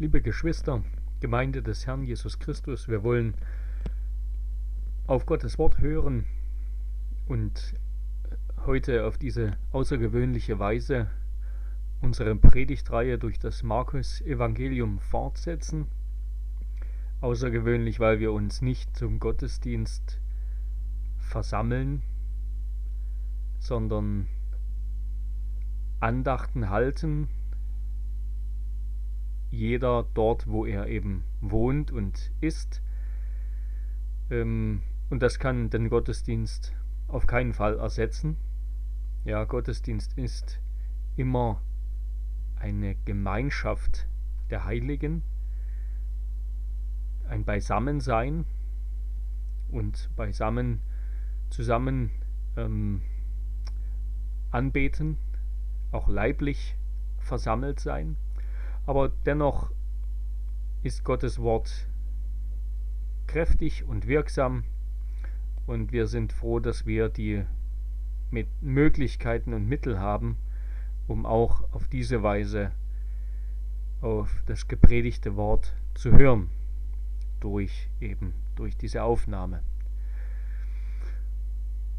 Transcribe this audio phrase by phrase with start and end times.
[0.00, 0.82] Liebe Geschwister,
[1.20, 3.34] Gemeinde des Herrn Jesus Christus, wir wollen
[5.06, 6.24] auf Gottes Wort hören
[7.28, 7.74] und
[8.64, 11.10] heute auf diese außergewöhnliche Weise
[12.00, 15.84] unsere Predigtreihe durch das Markus-Evangelium fortsetzen.
[17.20, 20.18] Außergewöhnlich, weil wir uns nicht zum Gottesdienst
[21.18, 22.02] versammeln,
[23.58, 24.28] sondern
[26.00, 27.28] Andachten halten
[29.50, 32.82] jeder dort, wo er eben wohnt und ist.
[34.30, 36.72] Ähm, und das kann den Gottesdienst
[37.08, 38.36] auf keinen Fall ersetzen.
[39.24, 40.60] Ja, Gottesdienst ist
[41.16, 41.60] immer
[42.56, 44.06] eine Gemeinschaft
[44.50, 45.22] der Heiligen,
[47.28, 48.44] ein Beisammensein
[49.70, 50.80] und beisammen
[51.48, 52.10] zusammen
[52.56, 53.02] ähm,
[54.50, 55.16] anbeten,
[55.92, 56.76] auch leiblich
[57.18, 58.16] versammelt sein.
[58.90, 59.70] Aber dennoch
[60.82, 61.86] ist Gottes Wort
[63.28, 64.64] kräftig und wirksam
[65.68, 67.44] und wir sind froh, dass wir die
[68.60, 70.38] Möglichkeiten und Mittel haben,
[71.06, 72.72] um auch auf diese Weise
[74.00, 76.50] auf das gepredigte Wort zu hören,
[77.38, 79.62] durch eben durch diese Aufnahme.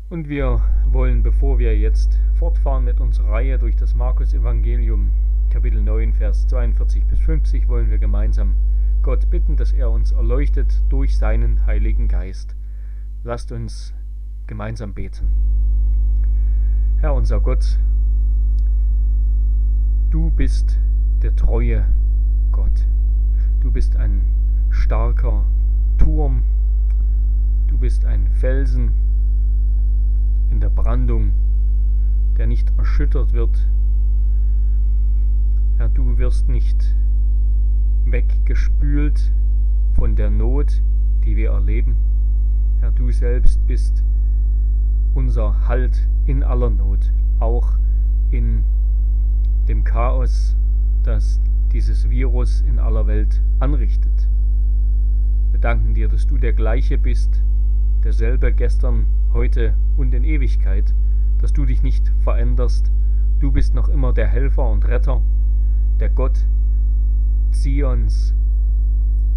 [0.10, 6.14] Und wir wollen, bevor wir jetzt fortfahren mit unserer Reihe durch das Markus-Evangelium, Kapitel 9,
[6.14, 8.56] Vers 42 bis 50 wollen wir gemeinsam
[9.02, 12.56] Gott bitten, dass er uns erleuchtet durch seinen Heiligen Geist.
[13.26, 13.94] Lasst uns
[14.48, 15.28] gemeinsam beten.
[17.00, 17.78] Herr unser Gott,
[20.10, 20.80] du bist
[21.22, 21.86] der treue
[22.54, 22.88] Gott.
[23.60, 24.22] Du bist ein
[24.70, 25.46] starker
[25.98, 26.44] Turm.
[27.68, 28.94] Du bist ein Felsen
[30.50, 31.34] in der Brandung,
[32.38, 33.68] der nicht erschüttert wird
[35.82, 36.96] Herr, du wirst nicht
[38.06, 39.34] weggespült
[39.96, 40.84] von der Not,
[41.26, 41.96] die wir erleben.
[42.82, 44.04] Herr, du selbst bist
[45.16, 47.80] unser Halt in aller Not, auch
[48.30, 48.62] in
[49.68, 50.56] dem Chaos,
[51.02, 51.42] das
[51.72, 54.30] dieses Virus in aller Welt anrichtet.
[55.50, 57.42] Wir danken dir, dass du der gleiche bist,
[58.04, 60.94] derselbe gestern, heute und in Ewigkeit,
[61.40, 62.92] dass du dich nicht veränderst.
[63.40, 65.24] Du bist noch immer der Helfer und Retter
[66.02, 66.48] der Gott
[67.52, 68.34] Zions.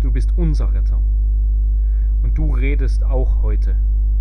[0.01, 0.99] Du bist unser Retter.
[2.23, 3.77] Und du redest auch heute.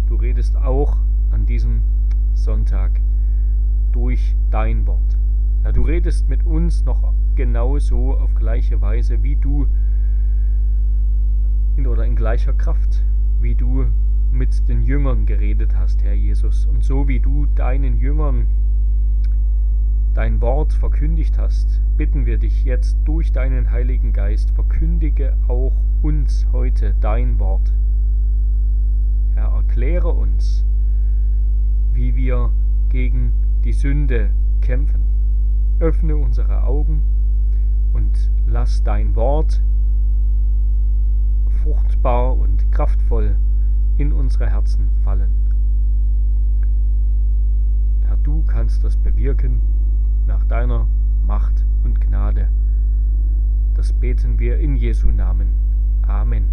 [0.08, 0.98] Du redest auch
[1.32, 1.84] an diesem
[2.34, 3.00] Sonntag
[3.94, 5.18] durch dein Wort.
[5.64, 9.66] Ja, du redest mit uns noch genauso auf gleiche Weise, wie du
[11.78, 13.06] in, oder in gleicher Kraft,
[13.40, 13.86] wie du
[14.34, 16.66] mit den Jüngern geredet hast, Herr Jesus.
[16.66, 18.48] Und so wie du deinen Jüngern
[20.14, 26.46] dein Wort verkündigt hast, bitten wir dich jetzt durch deinen Heiligen Geist, verkündige auch uns
[26.52, 27.74] heute dein Wort.
[29.34, 30.66] Herr, erkläre uns,
[31.94, 32.52] wie wir
[32.90, 34.30] gegen die Sünde
[34.62, 35.02] kämpfen.
[35.80, 37.02] Öffne unsere Augen
[37.94, 39.64] und lass dein Wort
[41.64, 43.36] fruchtbar und kraftvoll
[43.98, 45.32] in unsere Herzen fallen.
[48.02, 49.73] Herr, du kannst das bewirken
[50.26, 50.88] nach deiner
[51.22, 52.50] Macht und Gnade.
[53.76, 55.54] Das beten wir in Jesu Namen.
[56.08, 56.50] Amen.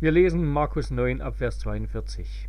[0.00, 2.48] Wir lesen Markus 9 ab Vers 42.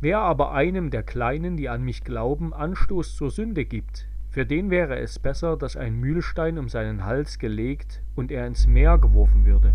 [0.00, 4.70] Wer aber einem der Kleinen, die an mich glauben, Anstoß zur Sünde gibt, für den
[4.70, 9.44] wäre es besser, dass ein Mühlstein um seinen Hals gelegt und er ins Meer geworfen
[9.46, 9.74] würde.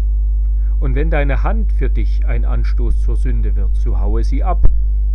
[0.80, 4.66] Und wenn deine Hand für dich ein Anstoß zur Sünde wird, so haue sie ab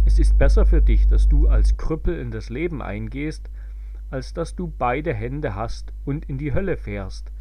[0.06, 3.50] es ist besser für dich, dass du als Krüppel in das Leben eingehst,
[4.10, 7.32] als dass du beide Hände hast und in die Hölle fährst,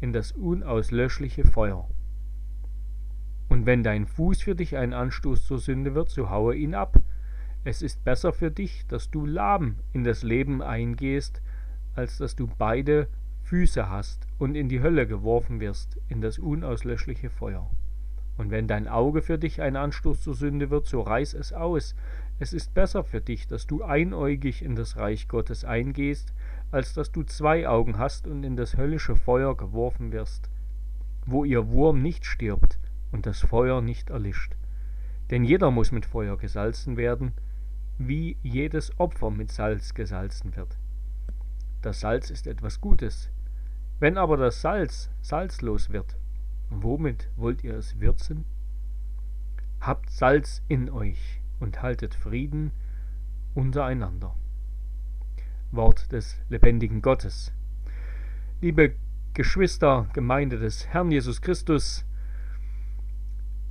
[0.00, 1.88] in das unauslöschliche Feuer.
[3.48, 7.00] Und wenn dein Fuß für dich ein Anstoß zur Sünde wird, so haue ihn ab.
[7.64, 11.40] Es ist besser für dich, dass du lahm in das Leben eingehst,
[11.94, 13.08] als dass du beide
[13.42, 17.70] Füße hast und in die Hölle geworfen wirst, in das unauslöschliche Feuer.
[18.36, 21.94] Und wenn dein Auge für dich ein Anstoß zur Sünde wird, so reiß es aus.
[22.40, 26.32] Es ist besser für dich, dass du einäugig in das Reich Gottes eingehst,
[26.72, 30.50] als dass du zwei Augen hast und in das höllische Feuer geworfen wirst,
[31.26, 32.80] wo ihr Wurm nicht stirbt
[33.12, 34.56] und das Feuer nicht erlischt.
[35.30, 37.32] Denn jeder muss mit Feuer gesalzen werden,
[37.98, 40.76] wie jedes Opfer mit Salz gesalzen wird.
[41.82, 43.30] Das Salz ist etwas Gutes.
[44.00, 46.16] Wenn aber das Salz salzlos wird,
[46.70, 48.44] Womit wollt ihr es würzen?
[49.80, 52.72] Habt Salz in euch und haltet Frieden
[53.54, 54.34] untereinander.
[55.72, 57.52] Wort des lebendigen Gottes.
[58.60, 58.94] Liebe
[59.34, 62.04] Geschwister, Gemeinde des Herrn Jesus Christus,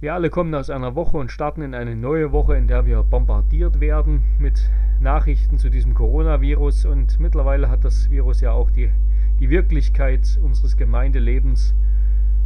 [0.04, 3.04] wir alle kommen aus einer Woche und starten in eine neue Woche, in der wir
[3.04, 4.70] bombardiert werden mit
[5.00, 8.92] Nachrichten zu diesem Coronavirus und mittlerweile hat das Virus ja auch die,
[9.40, 11.74] die Wirklichkeit unseres Gemeindelebens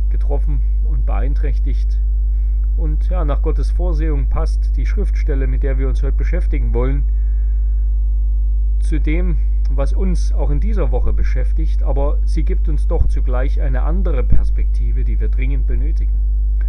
[0.10, 2.00] getroffen und beeinträchtigt.
[2.78, 7.04] Und ja, nach Gottes Vorsehung passt die Schriftstelle, mit der wir uns heute beschäftigen wollen,
[8.80, 9.38] zu dem,
[9.70, 14.24] was uns auch in dieser Woche beschäftigt, aber sie gibt uns doch zugleich eine andere
[14.24, 16.14] Perspektive, die wir dringend benötigen.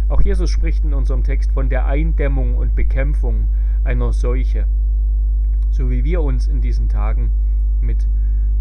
[0.09, 3.47] Auch Jesus spricht in unserem Text von der Eindämmung und Bekämpfung
[3.83, 4.65] einer Seuche.
[5.69, 7.29] So wie wir uns in diesen Tagen
[7.79, 8.07] mit,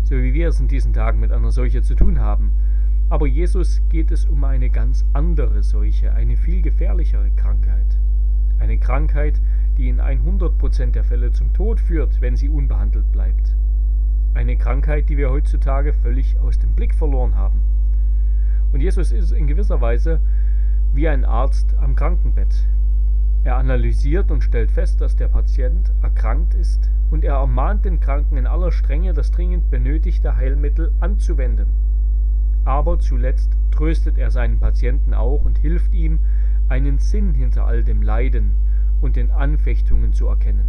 [0.03, 2.51] so wie wir es in diesen Tagen mit einer Seuche zu tun haben.
[3.11, 7.97] Aber Jesus geht es um eine ganz andere Seuche, eine viel gefährlichere Krankheit.
[8.59, 9.41] Eine Krankheit,
[9.79, 13.57] die in 100% der Fälle zum Tod führt, wenn sie unbehandelt bleibt.
[14.35, 17.63] Eine Krankheit, die wir heutzutage völlig aus dem Blick verloren haben.
[18.73, 20.21] Und Jesus ist in gewisser Weise
[20.93, 22.69] wie ein Arzt am Krankenbett.
[23.43, 28.37] Er analysiert und stellt fest, dass der Patient erkrankt ist und er ermahnt den Kranken
[28.37, 31.88] in aller Strenge, das dringend benötigte Heilmittel anzuwenden.
[32.69, 36.19] Aber zuletzt tröstet er seinen Patienten auch und hilft ihm,
[36.69, 38.53] einen Sinn hinter all dem Leiden
[39.01, 40.67] und den Anfechtungen zu erkennen.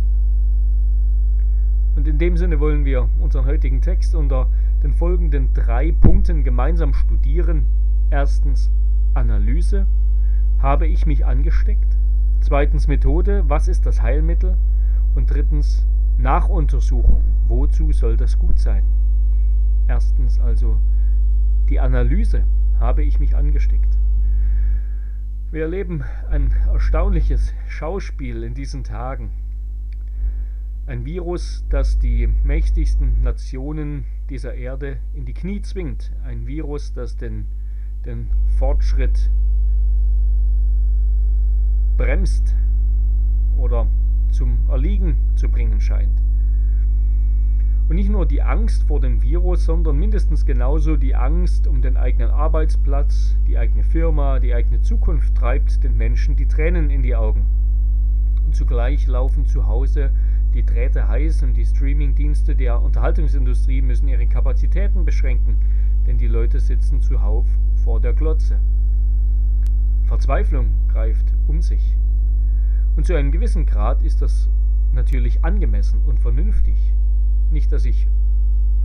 [1.98, 4.48] Und in dem Sinne wollen wir unseren heutigen Text unter
[4.82, 7.66] den folgenden drei Punkten gemeinsam studieren.
[8.12, 8.72] Erstens
[9.14, 9.86] Analyse,
[10.60, 11.98] habe ich mich angesteckt?
[12.40, 14.56] Zweitens Methode, was ist das Heilmittel?
[15.16, 15.86] Und drittens
[16.18, 18.86] Nachuntersuchung, wozu soll das gut sein?
[19.90, 20.78] Erstens also
[21.70, 22.44] die Analyse,
[22.80, 23.98] habe ich mich angesteckt?
[25.52, 29.32] Wir erleben ein erstaunliches Schauspiel in diesen Tagen.
[30.88, 36.12] Ein Virus, das die mächtigsten Nationen dieser Erde in die Knie zwingt.
[36.24, 37.46] Ein Virus, das den,
[38.06, 39.30] den Fortschritt
[41.98, 42.56] bremst
[43.58, 43.88] oder
[44.32, 46.22] zum Erliegen zu bringen scheint.
[48.00, 52.30] Nicht nur die Angst vor dem Virus, sondern mindestens genauso die Angst um den eigenen
[52.30, 57.46] Arbeitsplatz, die eigene Firma, die eigene Zukunft treibt den Menschen die Tränen in die Augen.
[58.46, 60.12] Und zugleich laufen zu Hause
[60.54, 65.58] die Drähte heiß und die Streamingdienste der Unterhaltungsindustrie müssen ihre Kapazitäten beschränken,
[66.08, 67.48] denn die Leute sitzen zuhauf
[67.84, 68.62] vor der Glotze.
[70.06, 71.98] Verzweiflung greift um sich.
[72.96, 74.48] Und zu einem gewissen Grad ist das
[74.94, 76.79] natürlich angemessen und vernünftig.
[77.52, 78.08] Nicht, dass ich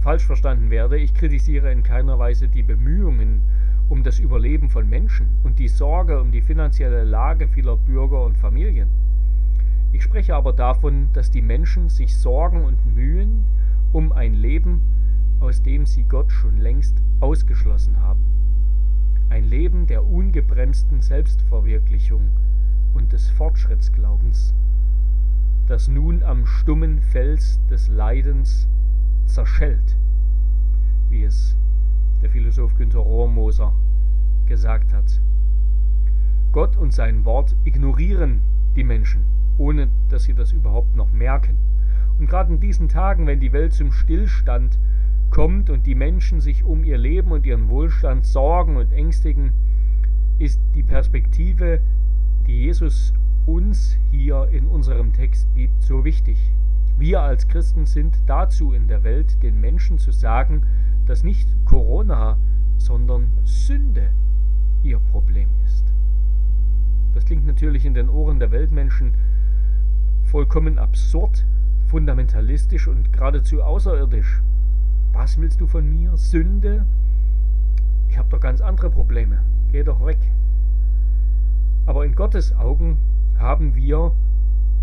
[0.01, 3.43] falsch verstanden werde, ich kritisiere in keiner Weise die Bemühungen
[3.89, 8.39] um das Überleben von Menschen und die Sorge um die finanzielle Lage vieler Bürger und
[8.39, 8.89] Familien.
[9.93, 13.45] Ich spreche aber davon, dass die Menschen sich sorgen und mühen
[13.93, 14.81] um ein Leben,
[15.41, 18.21] aus dem sie Gott schon längst ausgeschlossen haben.
[19.29, 22.23] Ein Leben der ungebremsten Selbstverwirklichung
[22.95, 24.55] und des Fortschrittsglaubens,
[25.67, 28.69] das nun am stummen Fels des Leidens
[29.25, 29.97] zerschellt,
[31.09, 31.57] wie es
[32.21, 33.73] der Philosoph Günther Rohrmoser
[34.47, 35.21] gesagt hat.
[36.53, 38.41] Gott und sein Wort ignorieren
[38.77, 39.25] die Menschen,
[39.57, 41.57] ohne dass sie das überhaupt noch merken.
[42.19, 44.79] Und gerade in diesen Tagen, wenn die Welt zum Stillstand
[45.31, 49.53] kommt und die Menschen sich um ihr Leben und ihren Wohlstand sorgen und ängstigen,
[50.39, 51.81] ist die Perspektive,
[52.47, 53.15] die Jesus
[53.47, 56.53] uns hier in unserem Text gibt, so wichtig.
[56.99, 60.63] Wir als Christen sind dazu in der Welt, den Menschen zu sagen,
[61.07, 62.39] dass nicht Corona,
[62.79, 64.11] sondern Sünde
[64.83, 65.93] ihr Problem ist.
[67.13, 69.15] Das klingt natürlich in den Ohren der Weltmenschen
[70.23, 71.45] vollkommen absurd,
[71.87, 74.43] fundamentalistisch und geradezu außerirdisch.
[75.13, 76.17] Was willst du von mir?
[76.17, 76.87] Sünde?
[78.09, 79.41] Ich habe doch ganz andere Probleme.
[79.71, 80.19] Geh doch weg.
[81.87, 82.97] Aber in Gottes Augen
[83.39, 84.13] haben wir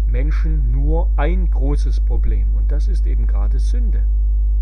[0.07, 4.03] Menschen nur ein großes Problem und das ist eben gerade Sünde.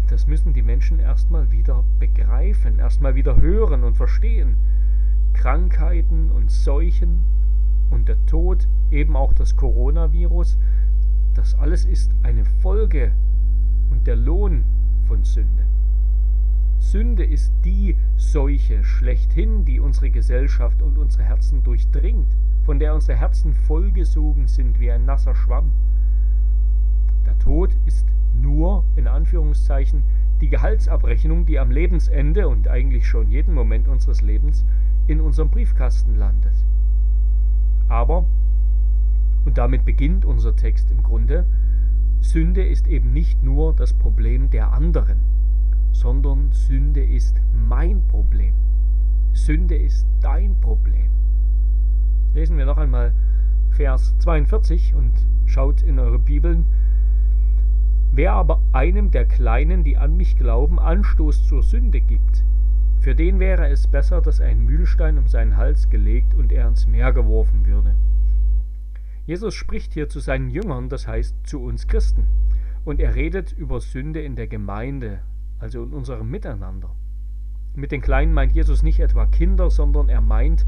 [0.09, 4.57] Das müssen die Menschen erstmal wieder begreifen, erstmal wieder hören und verstehen.
[5.33, 7.23] Krankheiten und Seuchen
[7.89, 10.57] und der Tod, eben auch das Coronavirus,
[11.33, 13.11] das alles ist eine Folge
[13.91, 14.65] und der Lohn
[15.05, 15.68] von Sünde.
[16.79, 23.17] Sünde ist die Seuche schlechthin, die unsere Gesellschaft und unsere Herzen durchdringt, von der unsere
[23.17, 25.71] Herzen vollgesogen sind wie ein nasser Schwamm.
[27.25, 30.03] Der Tod ist nur, in Anführungszeichen,
[30.41, 34.65] die Gehaltsabrechnung, die am Lebensende und eigentlich schon jeden Moment unseres Lebens
[35.07, 36.55] in unserem Briefkasten landet.
[37.87, 38.25] Aber,
[39.45, 41.45] und damit beginnt unser Text im Grunde,
[42.21, 45.19] Sünde ist eben nicht nur das Problem der anderen,
[45.91, 48.53] sondern Sünde ist mein Problem.
[49.33, 51.11] Sünde ist dein Problem.
[52.33, 53.13] Lesen wir noch einmal
[53.71, 55.13] Vers 42 und
[55.45, 56.65] schaut in eure Bibeln.
[58.11, 62.43] Wer aber einem der Kleinen, die an mich glauben, Anstoß zur Sünde gibt,
[62.99, 66.85] für den wäre es besser, dass ein Mühlstein um seinen Hals gelegt und er ins
[66.85, 67.95] Meer geworfen würde.
[69.25, 72.25] Jesus spricht hier zu seinen Jüngern, das heißt zu uns Christen.
[72.83, 75.19] Und er redet über Sünde in der Gemeinde,
[75.59, 76.89] also in unserem Miteinander.
[77.75, 80.65] Mit den Kleinen meint Jesus nicht etwa Kinder, sondern er meint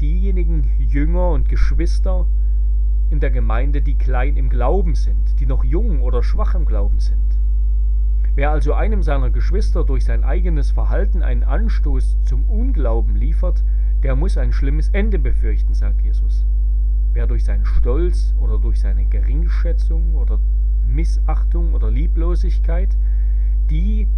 [0.00, 2.26] diejenigen Jünger und Geschwister
[3.10, 7.00] in der Gemeinde, die klein im Glauben sind, die noch jung oder schwach im Glauben
[7.00, 7.38] sind.
[8.34, 13.62] Wer also einem seiner Geschwister durch sein eigenes Verhalten einen Anstoß zum Unglauben liefert,
[14.02, 16.44] der muss ein schlimmes Ende befürchten, sagt Jesus.
[17.12, 20.40] Wer durch seinen Stolz oder durch seine Geringschätzung oder
[20.86, 22.96] Missachtung oder Lieblosigkeit
[23.70, 24.08] die,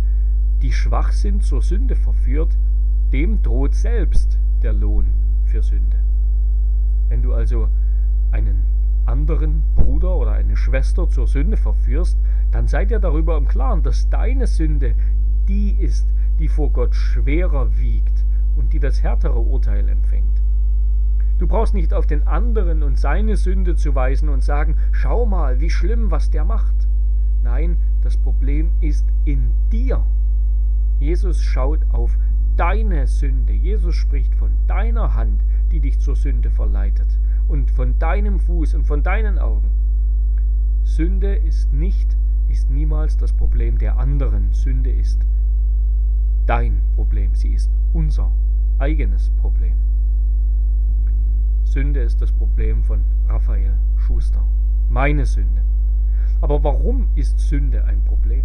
[0.62, 2.56] die schwach sind, zur Sünde verführt,
[3.12, 5.06] dem droht selbst der Lohn
[5.44, 5.98] für Sünde.
[7.08, 7.68] Wenn du also
[8.32, 8.62] einen
[9.06, 12.18] anderen Bruder oder eine Schwester zur Sünde verführst,
[12.50, 14.94] dann seid ihr darüber im Klaren, dass deine Sünde
[15.46, 18.24] die ist, die vor Gott schwerer wiegt
[18.56, 20.42] und die das härtere Urteil empfängt.
[21.38, 25.60] Du brauchst nicht auf den anderen und seine Sünde zu weisen und sagen, schau mal,
[25.60, 26.74] wie schlimm, was der macht.
[27.42, 27.76] Nein,
[28.06, 30.06] das Problem ist in dir.
[31.00, 32.16] Jesus schaut auf
[32.54, 33.52] deine Sünde.
[33.52, 37.08] Jesus spricht von deiner Hand, die dich zur Sünde verleitet,
[37.48, 39.72] und von deinem Fuß und von deinen Augen.
[40.84, 42.16] Sünde ist nicht,
[42.48, 44.52] ist niemals das Problem der anderen.
[44.52, 45.26] Sünde ist
[46.46, 47.34] dein Problem.
[47.34, 48.30] Sie ist unser
[48.78, 49.74] eigenes Problem.
[51.64, 54.46] Sünde ist das Problem von Raphael Schuster.
[54.88, 55.65] Meine Sünde.
[56.46, 58.44] Aber warum ist Sünde ein Problem?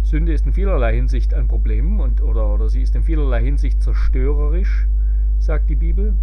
[0.00, 3.82] Sünde ist in vielerlei Hinsicht ein Problem und, oder, oder sie ist in vielerlei Hinsicht
[3.82, 4.88] zerstörerisch,
[5.38, 6.16] sagt die Bibel.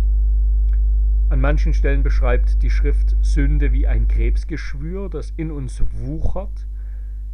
[1.29, 6.65] An manchen Stellen beschreibt die Schrift Sünde wie ein Krebsgeschwür, das in uns wuchert,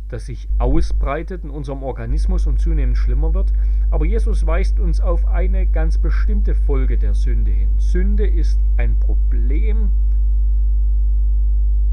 [0.09, 3.53] das sich ausbreitet in unserem Organismus und zunehmend schlimmer wird.
[3.91, 7.69] Aber Jesus weist uns auf eine ganz bestimmte Folge der Sünde hin.
[7.77, 9.87] Sünde ist ein Problem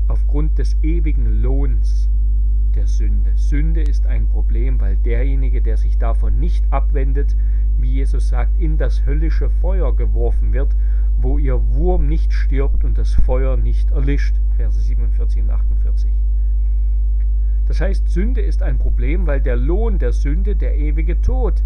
[0.08, 2.08] aufgrund des ewigen Lohns
[2.75, 3.32] der Sünde.
[3.37, 7.37] Sünde ist ein Problem, weil derjenige, der sich davon nicht abwendet,
[7.78, 10.75] wie Jesus sagt, in das höllische Feuer geworfen wird,
[11.18, 14.34] wo ihr Wurm nicht stirbt und das Feuer nicht erlischt.
[14.56, 16.11] Verse 47 und 48.
[17.66, 21.62] Das heißt, Sünde ist ein Problem, weil der Lohn der Sünde der ewige Tod,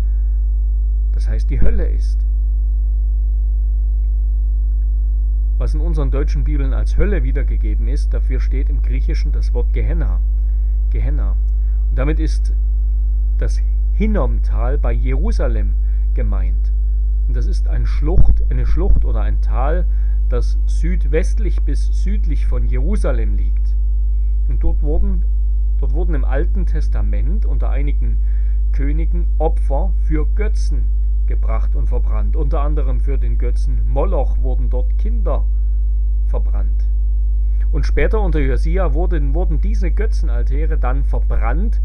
[1.13, 2.28] das heißt die Hölle ist.
[5.59, 9.73] Was in unseren deutschen Bibeln als Hölle wiedergegeben ist, dafür steht im Griechischen das Wort
[9.73, 10.21] Gehenna.
[10.91, 11.33] Gehenna.
[11.91, 12.55] Und damit ist
[13.39, 13.61] das
[13.93, 15.75] Hinnomtal bei Jerusalem
[16.15, 16.73] gemeint.
[17.27, 19.85] Und das ist eine Schlucht, eine Schlucht oder ein Tal,
[20.29, 23.75] das südwestlich bis südlich von Jerusalem liegt.
[24.47, 25.25] Und dort wurden,
[25.81, 28.19] dort wurden im Alten Testament unter einigen
[28.71, 30.85] Königen Opfer für Götzen
[31.29, 32.35] gebracht und verbrannt.
[32.35, 35.45] Unter anderem für den Götzen Moloch wurden dort Kinder
[36.27, 36.89] verbrannt.
[37.71, 41.81] Und später unter Josia wurden, wurden diese Götzenaltäre dann verbrannt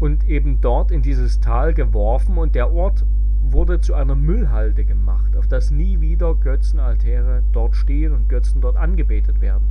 [0.00, 3.04] und eben dort in dieses Tal geworfen und der Ort
[3.42, 8.76] wurde zu einer Müllhalde gemacht, auf das nie wieder Götzenaltäre dort stehen und Götzen dort
[8.76, 9.68] angebetet werden.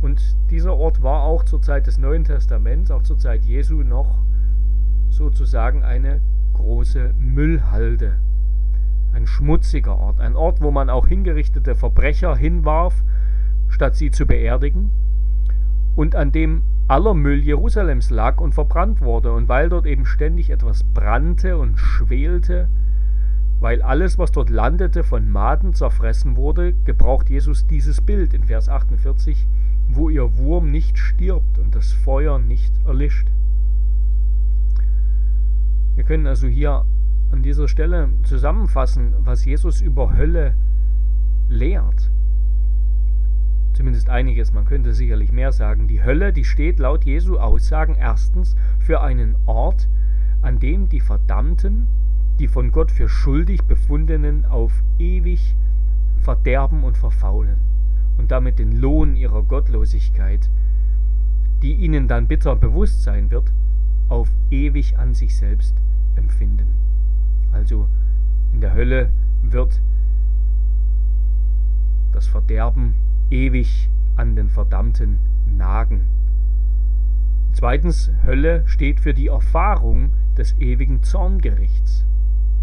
[0.00, 4.18] Und dieser Ort war auch zur Zeit des Neuen Testaments, auch zur Zeit Jesu noch
[5.10, 6.20] sozusagen eine
[6.58, 8.18] große Müllhalde.
[9.14, 13.02] Ein schmutziger Ort, ein Ort, wo man auch hingerichtete Verbrecher hinwarf
[13.68, 14.90] statt sie zu beerdigen,
[15.94, 20.50] und an dem aller Müll Jerusalems lag und verbrannt wurde, und weil dort eben ständig
[20.50, 22.68] etwas brannte und schwelte,
[23.60, 28.68] weil alles, was dort landete, von Maden zerfressen wurde, gebraucht Jesus dieses Bild in Vers
[28.68, 29.46] 48,
[29.88, 33.28] wo ihr Wurm nicht stirbt und das Feuer nicht erlischt.
[35.98, 36.84] Wir können also hier
[37.32, 40.54] an dieser Stelle zusammenfassen, was Jesus über Hölle
[41.48, 42.12] lehrt
[43.78, 45.86] zumindest einiges, man könnte sicherlich mehr sagen.
[45.86, 49.88] Die Hölle, die steht laut Jesu Aussagen erstens für einen Ort,
[50.42, 51.86] an dem die Verdammten,
[52.40, 55.56] die von Gott für schuldig befundenen, auf ewig
[56.16, 57.58] verderben und verfaulen
[58.18, 60.50] und damit den Lohn ihrer Gottlosigkeit,
[61.62, 63.52] die ihnen dann bitter bewusst sein wird,
[64.08, 65.76] auf ewig an sich selbst
[66.18, 66.68] empfinden.
[67.52, 67.88] Also
[68.52, 69.10] in der Hölle
[69.42, 69.80] wird
[72.12, 72.94] das Verderben
[73.30, 75.18] ewig an den Verdammten
[75.56, 76.02] nagen.
[77.52, 82.04] Zweitens, Hölle steht für die Erfahrung des ewigen Zorngerichts,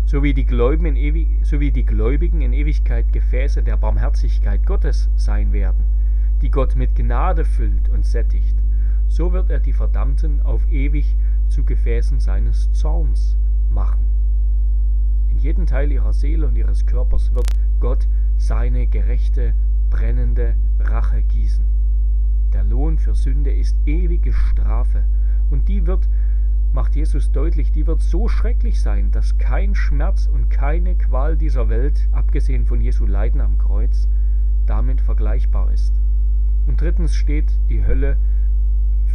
[0.05, 4.65] so wie die Gläubigen in, Ewig so wie die Gläubigen in Ewigkeit Gefäße der Barmherzigkeit
[4.65, 5.83] Gottes sein werden,
[6.41, 8.55] die Gott mit Gnade füllt und sättigt.
[9.07, 11.15] So wird er die Verdammten auf ewig
[11.47, 13.37] zu Gefäßen seines Zorns
[13.71, 13.99] machen.
[15.29, 17.47] In jeden Teil ihrer Seele und ihres Körpers wird
[17.79, 18.07] Gott
[18.37, 19.53] seine gerechte,
[19.89, 21.65] brennende Rache gießen.
[22.53, 25.03] Der Lohn für Sünde ist ewige Strafe.
[25.49, 26.07] Und die wird,
[26.73, 31.69] macht Jesus deutlich, die wird so schrecklich sein, dass kein Schmerz und keine Qual dieser
[31.69, 34.07] Welt, abgesehen von Jesu Leiden am Kreuz,
[34.65, 35.93] damit vergleichbar ist.
[36.65, 38.17] Und drittens steht die Hölle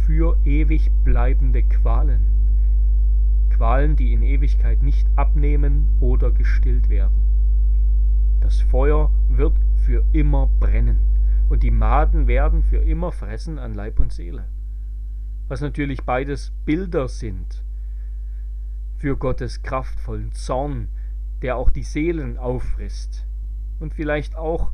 [0.05, 2.21] für ewig bleibende Qualen.
[3.61, 7.13] Qualen, die in Ewigkeit nicht abnehmen oder gestillt werden.
[8.39, 10.97] Das Feuer wird für immer brennen
[11.47, 14.47] und die Maden werden für immer fressen an Leib und Seele.
[15.47, 17.63] Was natürlich beides Bilder sind
[18.97, 20.87] für Gottes kraftvollen Zorn,
[21.43, 23.27] der auch die Seelen auffrisst
[23.79, 24.71] und vielleicht auch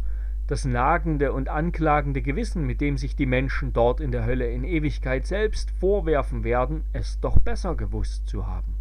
[0.47, 4.63] das nagende und anklagende Gewissen, mit dem sich die Menschen dort in der Hölle in
[4.63, 8.76] Ewigkeit selbst vorwerfen werden, es doch besser gewusst zu haben.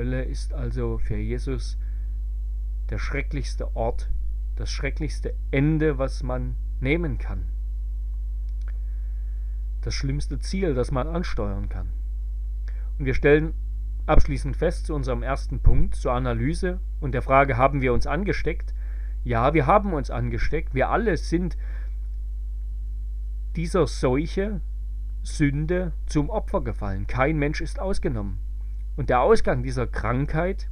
[0.00, 1.76] Hölle ist also für Jesus
[2.88, 4.10] der schrecklichste Ort
[4.56, 7.44] das schrecklichste Ende, was man nehmen kann.
[9.82, 11.90] Das schlimmste Ziel, das man ansteuern kann.
[12.98, 13.52] Und wir stellen
[14.06, 18.72] abschließend fest zu unserem ersten Punkt, zur Analyse und der Frage, haben wir uns angesteckt?
[19.22, 20.74] Ja, wir haben uns angesteckt.
[20.74, 21.58] Wir alle sind
[23.54, 24.62] dieser Seuche,
[25.22, 27.06] Sünde zum Opfer gefallen.
[27.06, 28.38] Kein Mensch ist ausgenommen.
[28.96, 30.68] Und der Ausgang dieser Krankheit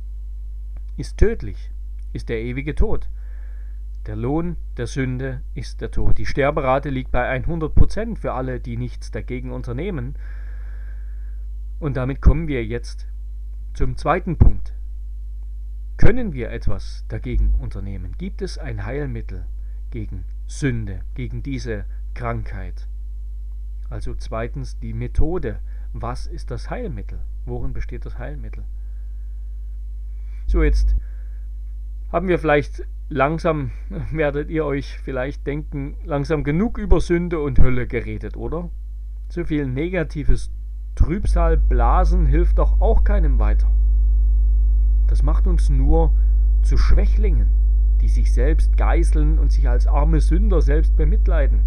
[0.96, 1.70] ist tödlich,
[2.12, 3.08] ist der ewige Tod.
[4.06, 6.18] Der Lohn der Sünde ist der Tod.
[6.18, 10.16] Die Sterberate liegt bei 100 Prozent für alle, die nichts dagegen unternehmen.
[11.78, 13.06] Und damit kommen wir jetzt
[13.74, 14.72] zum zweiten Punkt.
[15.98, 18.14] Können wir etwas dagegen unternehmen?
[18.18, 19.44] Gibt es ein Heilmittel
[19.90, 22.88] gegen Sünde, gegen diese Krankheit?
[23.90, 25.60] Also zweitens die Methode.
[25.92, 27.20] Was ist das Heilmittel?
[27.48, 28.64] Worin besteht das Heilmittel?
[30.46, 30.94] So, jetzt
[32.12, 33.70] haben wir vielleicht langsam,
[34.12, 38.70] werdet ihr euch vielleicht denken, langsam genug über Sünde und Hölle geredet, oder?
[39.28, 40.50] Zu viel negatives
[40.94, 43.70] Trübsal blasen hilft doch auch keinem weiter.
[45.06, 46.12] Das macht uns nur
[46.62, 47.48] zu Schwächlingen,
[48.00, 51.60] die sich selbst geißeln und sich als arme Sünder selbst bemitleiden.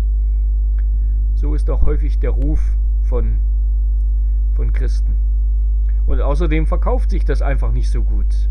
[1.34, 2.62] So ist auch häufig der Ruf
[3.04, 3.38] von,
[4.54, 5.31] von Christen.
[6.12, 8.50] Und außerdem verkauft sich das einfach nicht so gut.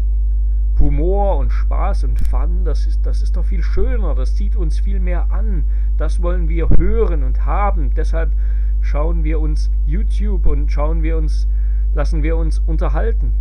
[0.78, 4.78] Humor und Spaß und Fun, das ist, das ist doch viel schöner, das zieht uns
[4.78, 5.64] viel mehr an.
[5.98, 7.92] Das wollen wir hören und haben.
[7.92, 8.32] Deshalb
[8.80, 11.48] schauen wir uns YouTube und schauen wir uns,
[11.92, 13.34] lassen wir uns unterhalten.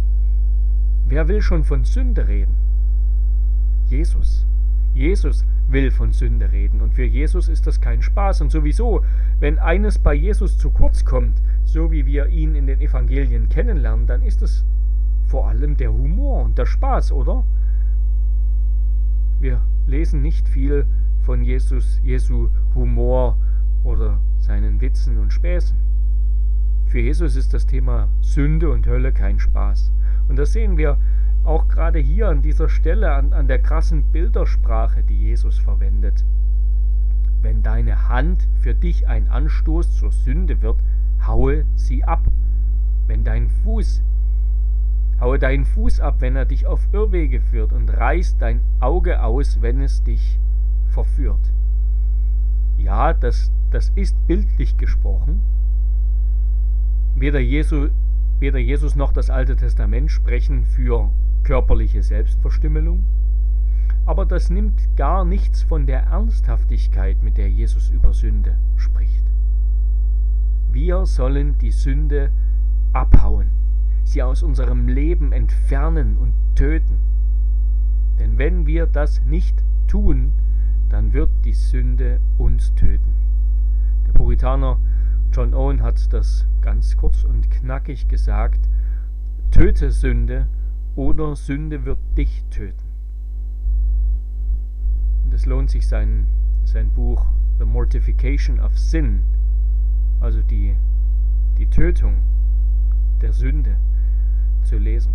[1.07, 2.55] Wer will schon von Sünde reden?
[3.85, 4.45] Jesus.
[4.93, 9.05] Jesus will von Sünde reden und für Jesus ist das kein Spaß und sowieso,
[9.39, 14.07] wenn eines bei Jesus zu kurz kommt, so wie wir ihn in den Evangelien kennenlernen,
[14.07, 14.65] dann ist es
[15.25, 17.45] vor allem der Humor und der Spaß, oder?
[19.39, 20.85] Wir lesen nicht viel
[21.21, 23.37] von Jesus, Jesu Humor
[23.83, 25.77] oder seinen Witzen und Späßen.
[26.87, 29.91] Für Jesus ist das Thema Sünde und Hölle kein Spaß.
[30.27, 30.97] Und das sehen wir
[31.43, 36.25] auch gerade hier an dieser Stelle, an, an der krassen Bildersprache, die Jesus verwendet.
[37.41, 40.79] Wenn deine Hand für dich ein Anstoß zur Sünde wird,
[41.29, 42.27] haue sie ab.
[43.07, 44.03] Wenn dein Fuß
[45.19, 49.61] Haue deinen Fuß ab, wenn er dich auf Irrwege führt, und reiß dein Auge aus,
[49.61, 50.39] wenn es dich
[50.87, 51.53] verführt.
[52.77, 55.41] Ja, das, das ist bildlich gesprochen.
[57.15, 57.89] Weder, Jesu,
[58.39, 61.11] weder Jesus noch das Alte Testament sprechen für
[61.43, 63.03] körperliche Selbstverstümmelung,
[64.05, 68.98] aber das nimmt gar nichts von der Ernsthaftigkeit, mit der Jesus über Sünde spricht.
[70.89, 72.31] Wir sollen die Sünde
[72.93, 73.51] abhauen
[74.03, 76.97] sie aus unserem Leben entfernen und töten.
[78.17, 80.31] Denn wenn wir das nicht tun,
[80.89, 83.13] dann wird die Sünde uns töten.
[84.07, 84.79] Der Puritaner
[85.31, 88.67] John Owen hat das ganz kurz und knackig gesagt,
[89.51, 90.47] töte Sünde
[90.95, 92.87] oder Sünde wird dich töten.
[95.23, 96.25] Und es lohnt sich sein,
[96.63, 97.27] sein Buch
[97.59, 99.21] The Mortification of Sin,
[100.19, 100.75] also die,
[101.57, 102.23] die Tötung
[103.21, 103.77] der Sünde,
[104.63, 105.13] zu lesen.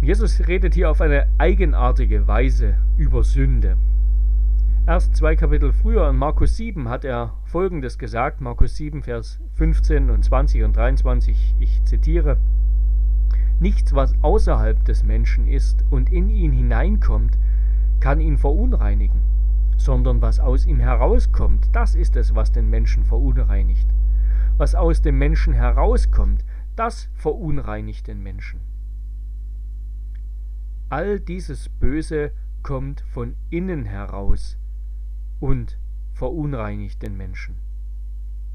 [0.00, 3.76] Jesus redet hier auf eine eigenartige Weise über Sünde.
[4.86, 10.08] Erst zwei Kapitel früher in Markus 7 hat er Folgendes gesagt, Markus 7, Vers 15
[10.08, 12.38] und 20 und 23, ich zitiere,
[13.60, 17.36] Nichts, was außerhalb des Menschen ist und in ihn hineinkommt,
[17.98, 19.20] kann ihn verunreinigen,
[19.78, 23.88] sondern was aus ihm herauskommt, das ist es, was den Menschen verunreinigt.
[24.58, 26.44] Was aus dem Menschen herauskommt,
[26.76, 28.60] das verunreinigt den Menschen.
[30.90, 34.58] All dieses Böse kommt von innen heraus
[35.40, 35.78] und
[36.12, 37.56] verunreinigt den Menschen.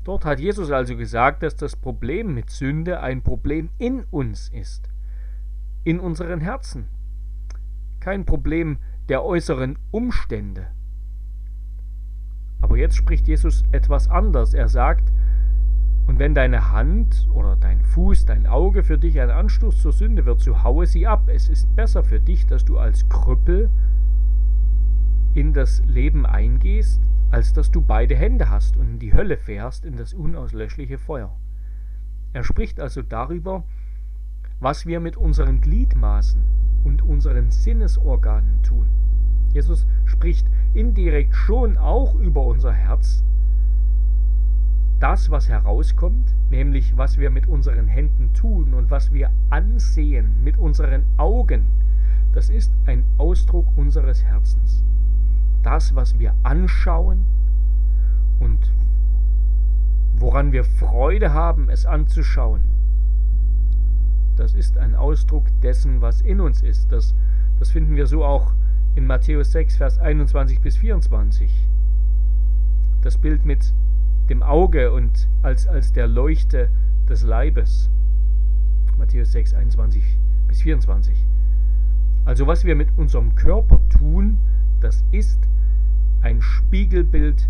[0.04, 4.90] Dort hat Jesus also gesagt, dass das Problem mit Sünde ein Problem in uns ist,
[5.86, 6.88] in unseren Herzen,
[8.02, 10.68] kein Problem der äußeren Umstände.
[12.64, 14.54] Aber jetzt spricht Jesus etwas anders.
[14.54, 15.12] Er sagt,
[16.08, 20.26] und wenn deine Hand oder dein Fuß, dein Auge für dich ein Anstoß zur Sünde
[20.26, 21.24] wird, so haue sie ab.
[21.28, 23.70] Es ist besser für dich, dass du als Krüppel
[25.34, 29.84] in das Leben eingehst, als dass du beide Hände hast und in die Hölle fährst,
[29.86, 31.36] in das unauslöschliche Feuer.
[32.32, 33.66] Er spricht also darüber,
[34.62, 36.42] was wir mit unseren Gliedmaßen
[36.86, 39.03] und unseren Sinnesorganen tun.
[39.54, 43.24] Jesus spricht indirekt schon auch über unser Herz,
[45.00, 50.58] das, was herauskommt, nämlich was wir mit unseren Händen tun und was wir ansehen mit
[50.58, 51.66] unseren Augen,
[52.32, 54.84] das ist ein Ausdruck unseres Herzens.
[55.62, 57.26] Das, was wir anschauen
[58.40, 58.72] und
[60.16, 62.62] woran wir Freude haben, es anzuschauen,
[64.36, 66.92] das ist ein Ausdruck dessen, was in uns ist.
[66.92, 67.14] Das,
[67.60, 68.54] das finden wir so auch
[68.96, 71.52] in Matthäus 6, Vers 21 bis 24.
[73.02, 73.74] Das Bild mit
[74.30, 76.70] dem Auge und als, als der Leuchte
[77.10, 77.90] des Leibes.
[78.98, 80.04] Matthäus 6, 21
[80.48, 81.26] bis 24.
[82.26, 84.38] Also was wir mit unserem Körper tun,
[84.80, 85.40] das ist
[86.22, 87.50] ein Spiegelbild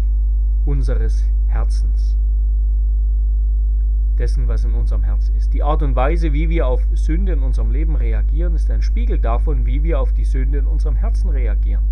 [0.65, 2.17] unseres Herzens.
[4.17, 5.53] Dessen, was in unserem Herz ist.
[5.53, 9.17] Die Art und Weise, wie wir auf Sünde in unserem Leben reagieren, ist ein Spiegel
[9.17, 11.83] davon, wie wir auf die Sünde in unserem Herzen reagieren.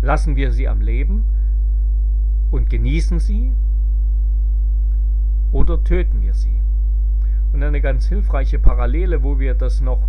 [0.00, 1.24] Lassen wir sie am Leben
[2.50, 3.52] und genießen sie
[5.52, 6.60] oder töten wir sie?
[7.52, 10.08] Und eine ganz hilfreiche Parallele, wo wir das noch,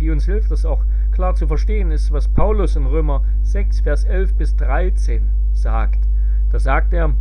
[0.00, 4.04] die uns hilft, das auch klar zu verstehen, ist, was Paulus in Römer 6, Vers
[4.04, 6.08] 11 bis 13 sagt.
[6.50, 7.14] Da sagt er,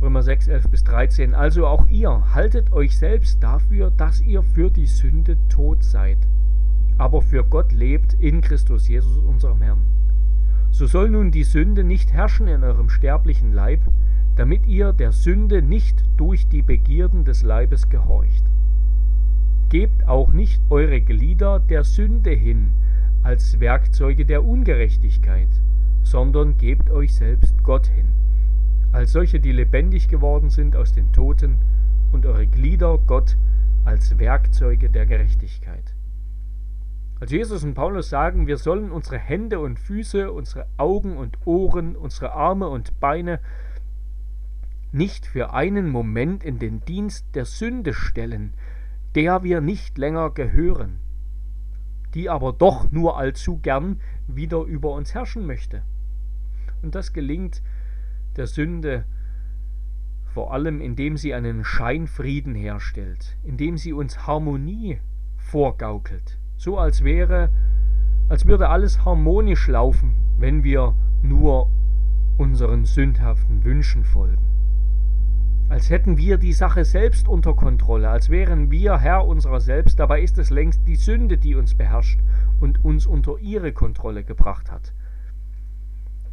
[0.00, 4.70] Römer 6, 11 bis 13, also auch ihr, haltet euch selbst dafür, dass ihr für
[4.70, 6.16] die Sünde tot seid,
[6.96, 9.84] aber für Gott lebt in Christus Jesus, unserem Herrn.
[10.70, 13.80] So soll nun die Sünde nicht herrschen in eurem sterblichen Leib,
[14.36, 18.44] damit ihr der Sünde nicht durch die Begierden des Leibes gehorcht.
[19.68, 22.70] Gebt auch nicht eure Glieder der Sünde hin
[23.22, 25.50] als Werkzeuge der Ungerechtigkeit,
[26.02, 28.06] sondern gebt euch selbst Gott hin,
[28.92, 31.58] als solche, die lebendig geworden sind aus den Toten,
[32.12, 33.36] und eure Glieder Gott
[33.84, 35.94] als Werkzeuge der Gerechtigkeit.
[37.20, 41.96] Als Jesus und Paulus sagen, wir sollen unsere Hände und Füße, unsere Augen und Ohren,
[41.96, 43.40] unsere Arme und Beine
[44.92, 48.54] nicht für einen Moment in den Dienst der Sünde stellen,
[49.14, 50.98] der wir nicht länger gehören,
[52.14, 55.82] die aber doch nur allzu gern wieder über uns herrschen möchte.
[56.82, 57.62] Und das gelingt
[58.36, 59.04] der Sünde
[60.24, 65.00] vor allem, indem sie einen Scheinfrieden herstellt, indem sie uns Harmonie
[65.36, 67.50] vorgaukelt, so als wäre,
[68.28, 71.70] als würde alles harmonisch laufen, wenn wir nur
[72.38, 74.46] unseren sündhaften Wünschen folgen.
[75.68, 80.20] Als hätten wir die Sache selbst unter Kontrolle, als wären wir Herr unserer selbst, dabei
[80.20, 82.20] ist es längst die Sünde, die uns beherrscht
[82.60, 84.92] und uns unter ihre Kontrolle gebracht hat.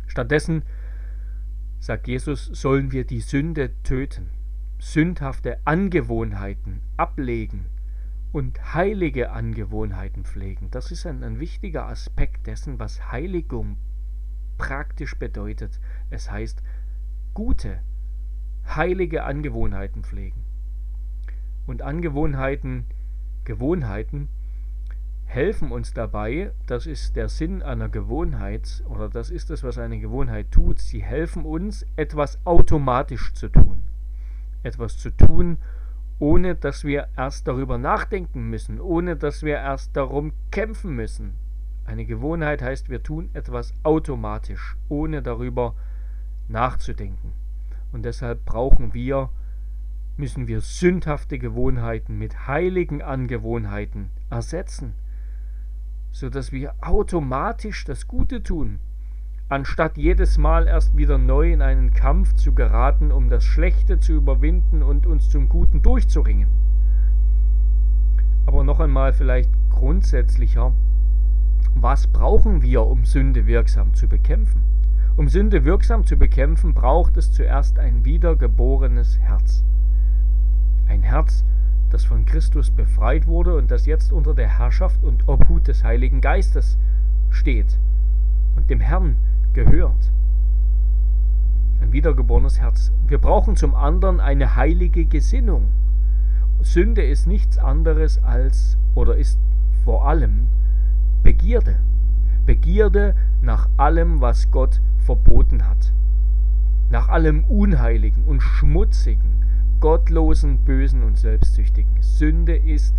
[0.07, 0.63] Stattdessen,
[1.79, 4.29] sagt Jesus, sollen wir die Sünde töten,
[4.79, 7.65] sündhafte Angewohnheiten ablegen
[8.31, 10.69] und heilige Angewohnheiten pflegen.
[10.71, 13.77] Das ist ein, ein wichtiger Aspekt dessen, was Heiligung
[14.57, 15.79] praktisch bedeutet.
[16.09, 16.61] Es heißt,
[17.33, 17.79] gute
[18.65, 20.43] heilige Angewohnheiten pflegen.
[21.65, 22.85] Und Angewohnheiten,
[23.43, 24.29] Gewohnheiten
[25.27, 29.99] helfen uns dabei, das ist der Sinn einer Gewohnheit oder das ist es, was eine
[29.99, 33.83] Gewohnheit tut, sie helfen uns, etwas automatisch zu tun.
[34.63, 35.57] Etwas zu tun,
[36.17, 41.33] ohne dass wir erst darüber nachdenken müssen, ohne dass wir erst darum kämpfen müssen.
[41.85, 45.75] Eine Gewohnheit heißt, wir tun etwas automatisch, ohne darüber
[46.47, 47.33] nachzudenken.
[47.91, 49.29] Und deshalb brauchen wir,
[50.15, 54.93] müssen wir sündhafte Gewohnheiten mit heiligen Angewohnheiten ersetzen,
[56.11, 58.79] sodass wir automatisch das Gute tun,
[59.49, 64.13] anstatt jedes Mal erst wieder neu in einen Kampf zu geraten, um das Schlechte zu
[64.13, 66.49] überwinden und uns zum Guten durchzuringen.
[68.45, 70.73] Aber noch einmal vielleicht grundsätzlicher,
[71.75, 74.63] was brauchen wir, um Sünde wirksam zu bekämpfen?
[75.15, 79.63] Um Sünde wirksam zu bekämpfen, braucht es zuerst ein wiedergeborenes Herz.
[80.87, 81.56] Ein Herz, das
[82.07, 86.77] von Christus befreit wurde und das jetzt unter der Herrschaft und Obhut des Heiligen Geistes
[87.29, 87.79] steht
[88.55, 89.17] und dem Herrn
[89.53, 90.11] gehört.
[91.81, 92.91] Ein wiedergeborenes Herz.
[93.07, 95.67] Wir brauchen zum anderen eine heilige Gesinnung.
[96.61, 99.39] Sünde ist nichts anderes als oder ist
[99.83, 100.47] vor allem
[101.23, 101.79] Begierde.
[102.45, 105.93] Begierde nach allem, was Gott verboten hat.
[106.89, 109.36] Nach allem Unheiligen und Schmutzigen,
[109.79, 112.01] Gottlosen, Bösen und Selbstsüchtigen.
[112.01, 112.95] Sünde ist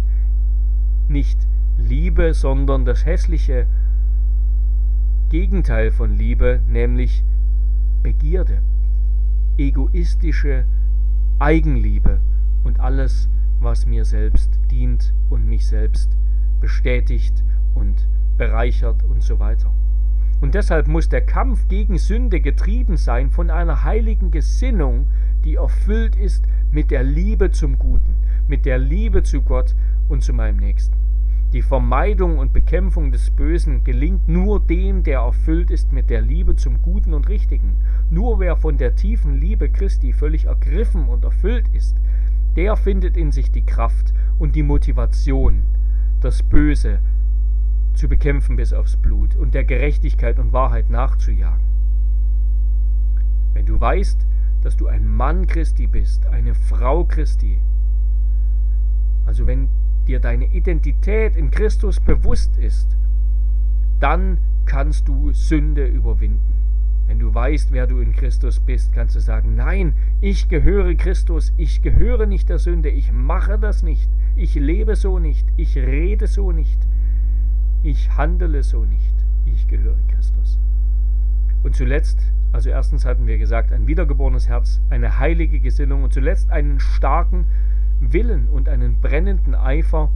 [1.08, 1.38] nicht
[1.76, 3.66] Liebe, sondern das hässliche
[5.28, 7.24] Gegenteil von Liebe, nämlich
[8.02, 8.62] Begierde,
[9.56, 10.64] egoistische
[11.38, 12.20] Eigenliebe
[12.64, 13.28] und alles,
[13.60, 16.16] was mir selbst dient und mich selbst
[16.60, 17.42] bestätigt
[17.74, 19.72] und bereichert und so weiter.
[20.40, 25.08] Und deshalb muss der Kampf gegen Sünde getrieben sein von einer heiligen Gesinnung,
[25.44, 28.14] die erfüllt ist mit der Liebe zum Guten,
[28.46, 29.74] mit der Liebe zu Gott
[30.08, 30.96] und zu meinem Nächsten.
[31.52, 36.56] Die Vermeidung und Bekämpfung des Bösen gelingt nur dem, der erfüllt ist mit der Liebe
[36.56, 37.76] zum Guten und Richtigen.
[38.10, 41.96] Nur wer von der tiefen Liebe Christi völlig ergriffen und erfüllt ist,
[42.54, 45.62] der findet in sich die Kraft und die Motivation,
[46.20, 46.98] das Böse
[47.94, 51.66] zu bekämpfen bis aufs Blut und der Gerechtigkeit und Wahrheit nachzujagen.
[53.54, 54.27] Wenn du weißt,
[54.62, 57.60] dass du ein Mann Christi bist, eine Frau Christi,
[59.26, 59.68] also wenn
[60.06, 62.96] dir deine Identität in Christus bewusst ist,
[64.00, 66.58] dann kannst du Sünde überwinden.
[67.06, 71.52] Wenn du weißt, wer du in Christus bist, kannst du sagen, nein, ich gehöre Christus,
[71.56, 76.26] ich gehöre nicht der Sünde, ich mache das nicht, ich lebe so nicht, ich rede
[76.26, 76.86] so nicht,
[77.82, 79.14] ich handele so nicht,
[79.46, 80.58] ich gehöre Christus.
[81.62, 82.20] Und zuletzt,
[82.52, 87.46] also erstens hatten wir gesagt, ein wiedergeborenes Herz, eine heilige Gesinnung und zuletzt einen starken
[88.00, 90.10] Willen und einen brennenden Eifer,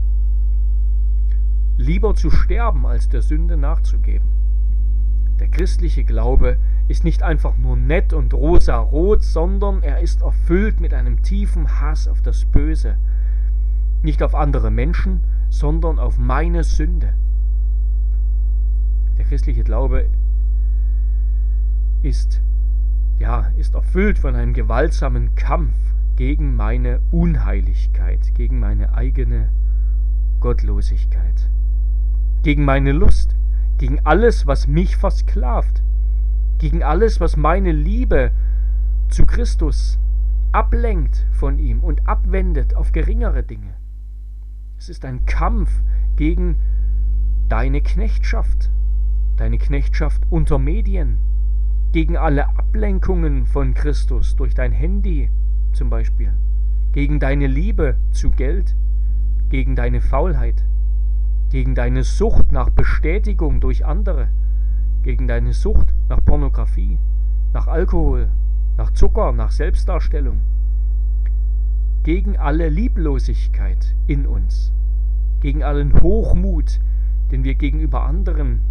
[1.77, 4.27] lieber zu sterben, als der Sünde nachzugeben.
[5.39, 10.93] Der christliche Glaube ist nicht einfach nur nett und rosa-rot, sondern er ist erfüllt mit
[10.93, 12.97] einem tiefen Hass auf das Böse.
[14.03, 17.13] Nicht auf andere Menschen, sondern auf meine Sünde.
[19.17, 20.07] Der christliche Glaube
[22.03, 22.41] ist,
[23.17, 25.77] ja, ist erfüllt von einem gewaltsamen Kampf
[26.15, 29.49] gegen meine Unheiligkeit, gegen meine eigene
[30.39, 31.49] Gottlosigkeit,
[32.43, 33.35] gegen meine Lust,
[33.77, 35.81] gegen alles, was mich versklavt,
[36.57, 38.31] gegen alles, was meine Liebe
[39.09, 39.99] zu Christus
[40.51, 43.73] ablenkt von ihm und abwendet auf geringere Dinge.
[44.77, 45.81] Es ist ein Kampf
[46.15, 46.57] gegen
[47.47, 48.69] deine Knechtschaft,
[49.37, 51.17] deine Knechtschaft unter Medien,
[51.93, 55.29] gegen alle Ablenkungen von Christus durch dein Handy,
[55.73, 56.33] zum Beispiel,
[56.91, 58.75] gegen deine Liebe zu Geld,
[59.49, 60.65] gegen deine Faulheit,
[61.51, 64.29] gegen deine Sucht nach Bestätigung durch andere,
[65.03, 66.97] gegen deine Sucht nach Pornografie,
[67.53, 68.29] nach Alkohol,
[68.75, 70.39] nach Zucker, nach Selbstdarstellung,
[72.01, 74.73] gegen alle Lieblosigkeit in uns,
[75.41, 76.79] gegen allen Hochmut,
[77.29, 78.61] den wir gegenüber anderen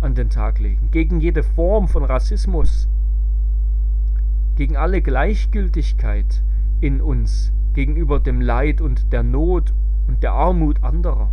[0.00, 2.88] an den Tag legen, gegen jede Form von Rassismus,
[4.56, 6.42] gegen alle Gleichgültigkeit,
[6.80, 9.74] in uns gegenüber dem Leid und der Not
[10.08, 11.30] und der Armut anderer,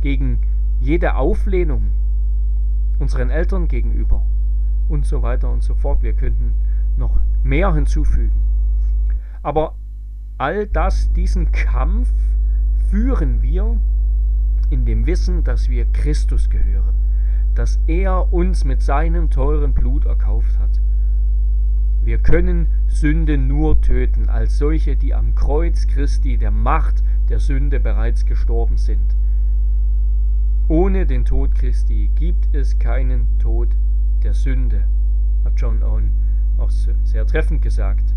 [0.00, 0.40] gegen
[0.80, 1.90] jede Auflehnung
[2.98, 4.22] unseren Eltern gegenüber
[4.88, 6.02] und so weiter und so fort.
[6.02, 6.52] Wir könnten
[6.96, 8.36] noch mehr hinzufügen.
[9.42, 9.74] Aber
[10.36, 12.10] all das, diesen Kampf
[12.90, 13.78] führen wir
[14.70, 16.94] in dem Wissen, dass wir Christus gehören,
[17.58, 20.80] dass er uns mit seinem teuren Blut erkauft hat.
[22.04, 27.80] Wir können Sünde nur töten als solche, die am Kreuz Christi der Macht der Sünde
[27.80, 29.16] bereits gestorben sind.
[30.68, 33.70] Ohne den Tod Christi gibt es keinen Tod
[34.22, 34.84] der Sünde,
[35.44, 36.12] hat John Owen
[36.58, 38.14] auch sehr treffend gesagt.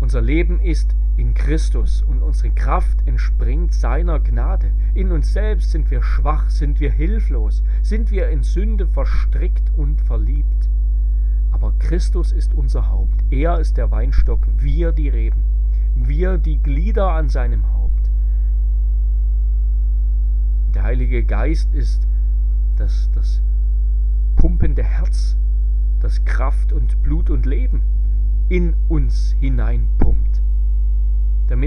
[0.00, 4.72] Unser Leben ist in Christus und unsere Kraft entspringt seiner Gnade.
[4.94, 10.00] In uns selbst sind wir schwach, sind wir hilflos, sind wir in Sünde verstrickt und
[10.00, 10.70] verliebt.
[11.50, 13.22] Aber Christus ist unser Haupt.
[13.28, 15.42] Er ist der Weinstock, wir die Reben.
[15.94, 18.10] Wir die Glieder an seinem Haupt.
[20.74, 22.06] Der Heilige Geist ist
[22.76, 23.42] das, das
[24.36, 25.36] pumpende Herz,
[26.00, 27.82] das Kraft und Blut und Leben
[28.48, 30.40] in uns hineinpumpt.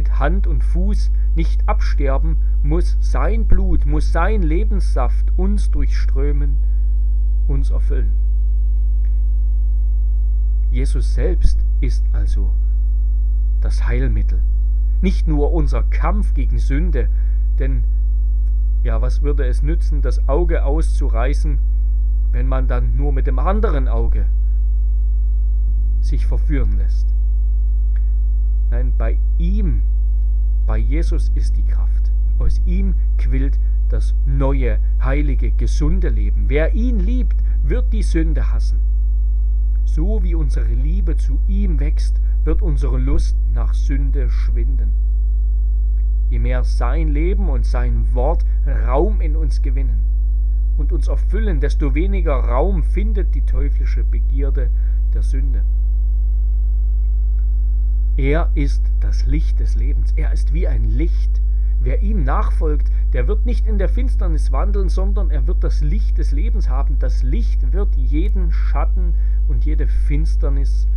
[0.04, 6.58] Damit Hand und Fuß nicht absterben, muss sein Blut, muss sein Lebenssaft uns durchströmen,
[7.48, 8.12] uns erfüllen.
[10.72, 12.54] Jesus selbst ist also
[13.62, 14.42] das Heilmittel.
[15.02, 17.08] Nicht nur unser Kampf gegen Sünde,
[17.60, 17.86] denn
[18.84, 21.60] ja, was würde es nützen, das Auge auszureißen,
[22.32, 24.26] wenn man dann nur mit dem anderen Auge
[26.02, 27.08] sich verführen lässt.
[28.70, 29.84] Nein, bei ihm,
[30.74, 32.12] bei Jesus ist die Kraft.
[32.40, 33.60] Aus ihm quillt
[33.90, 36.46] das neue, heilige, gesunde Leben.
[36.48, 38.80] Wer ihn liebt, wird die Sünde hassen.
[39.86, 44.94] So wie unsere Liebe zu ihm wächst, wird unsere Lust nach Sünde schwinden.
[46.32, 50.02] Je mehr sein Leben und sein Wort Raum in uns gewinnen
[50.76, 54.72] und uns erfüllen, desto weniger Raum findet die teuflische Begierde
[55.14, 55.64] der Sünde.
[58.16, 60.14] Er ist das Licht des Lebens.
[60.16, 61.42] Er ist wie ein Licht.
[61.82, 66.18] Wer ihm nachfolgt, der wird nicht in der Finsternis wandeln, sondern er wird das Licht
[66.18, 67.00] des Lebens haben.
[67.00, 69.16] Das Licht wird jeden Schatten
[69.48, 70.88] und jede Finsternis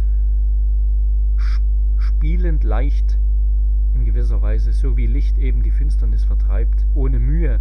[1.97, 3.19] spielend leicht
[3.95, 6.87] in gewisser Weise, so wie Licht eben die Finsternis vertreibt.
[6.95, 7.61] Ohne Mühe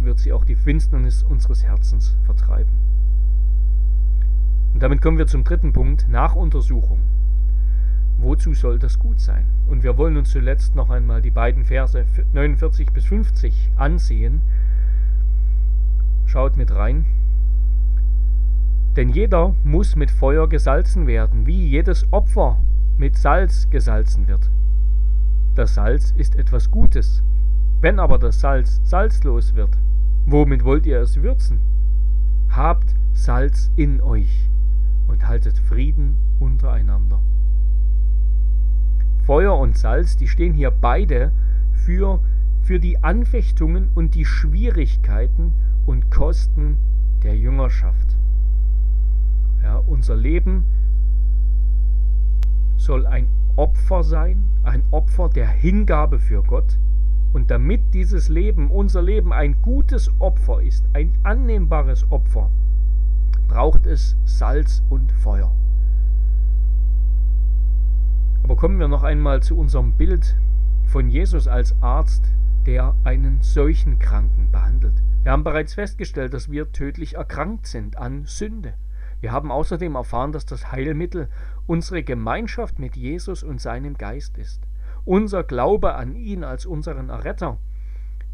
[0.00, 2.72] wird sie auch die Finsternis unseres Herzens vertreiben.
[4.72, 7.00] Und damit kommen wir zum dritten Punkt, Nachuntersuchung.
[8.20, 9.46] Wozu soll das gut sein?
[9.66, 14.42] Und wir wollen uns zuletzt noch einmal die beiden Verse 49 bis 50 ansehen.
[16.26, 17.06] Schaut mit rein.
[18.94, 22.58] Denn jeder muss mit Feuer gesalzen werden, wie jedes Opfer
[22.98, 24.50] mit Salz gesalzen wird.
[25.54, 27.22] Das Salz ist etwas Gutes.
[27.80, 29.78] Wenn aber das Salz salzlos wird,
[30.26, 31.60] womit wollt ihr es würzen?
[32.50, 34.50] Habt Salz in euch
[35.08, 37.20] und haltet Frieden untereinander.
[39.30, 41.30] Feuer und Salz, die stehen hier beide
[41.70, 42.18] für,
[42.62, 45.52] für die Anfechtungen und die Schwierigkeiten
[45.86, 46.78] und Kosten
[47.22, 48.16] der Jüngerschaft.
[49.62, 50.64] Ja, unser Leben
[52.76, 56.80] soll ein Opfer sein, ein Opfer der Hingabe für Gott.
[57.32, 62.50] Und damit dieses Leben, unser Leben, ein gutes Opfer ist, ein annehmbares Opfer,
[63.46, 65.54] braucht es Salz und Feuer.
[68.50, 70.36] Aber kommen wir noch einmal zu unserem Bild
[70.86, 72.24] von Jesus als Arzt,
[72.66, 75.04] der einen solchen Kranken behandelt.
[75.22, 78.74] Wir haben bereits festgestellt, dass wir tödlich erkrankt sind an Sünde.
[79.20, 81.28] Wir haben außerdem erfahren, dass das Heilmittel
[81.68, 84.66] unsere Gemeinschaft mit Jesus und seinem Geist ist.
[85.04, 87.56] Unser Glaube an ihn als unseren Erretter,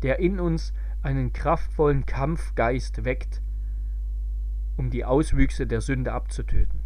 [0.03, 3.43] der in uns einen kraftvollen Kampfgeist weckt,
[4.79, 6.81] um die Auswüchse der Sünde abzutöten.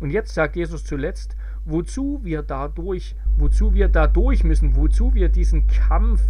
[0.00, 5.66] Und jetzt sagt Jesus zuletzt, wozu wir dadurch, wozu wir dadurch müssen, wozu wir diesen
[5.66, 6.22] Kampf,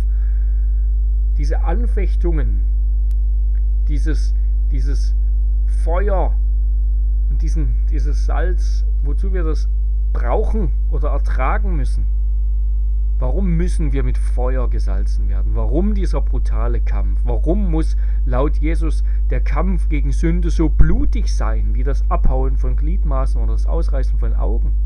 [1.37, 2.63] diese Anfechtungen,
[3.87, 4.35] dieses,
[4.73, 5.15] dieses
[5.85, 6.35] Feuer
[7.31, 9.69] und diesen, dieses Salz, wozu wir das
[10.13, 12.07] brauchen oder ertragen müssen.
[13.19, 15.55] Warum müssen wir mit Feuer gesalzen werden?
[15.55, 17.21] Warum dieser brutale Kampf?
[17.25, 17.97] Warum muss
[18.27, 23.53] laut Jesus der Kampf gegen Sünde so blutig sein, wie das Abhauen von Gliedmaßen oder
[23.53, 24.86] das Ausreißen von Augen?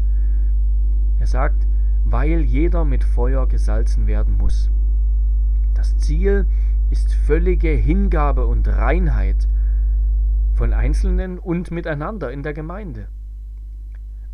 [1.20, 1.66] Er sagt,
[2.04, 4.70] weil jeder mit Feuer gesalzen werden muss.
[5.74, 6.46] Das Ziel
[6.90, 9.46] ist völlige Hingabe und Reinheit
[10.54, 13.08] von Einzelnen und miteinander in der Gemeinde.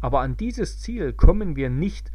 [0.01, 2.11] Aber an dieses Ziel kommen wir nicht,